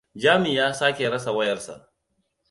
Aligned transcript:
Jami 0.15 0.55
ya 0.55 0.73
sake 0.73 1.09
rasa 1.09 1.31
wayar 1.31 1.59
sa. 1.59 1.91